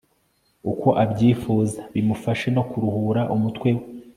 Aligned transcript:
uko 0.71 0.87
abyifuza 1.03 1.79
bimufashe 1.93 2.47
no 2.55 2.63
kuruhura 2.69 3.21
umutwe 3.35 3.67
we 3.77 3.83